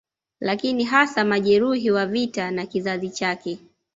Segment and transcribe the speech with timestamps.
[0.39, 3.59] Lakini hasa majeruhi wa vita na kizazi chake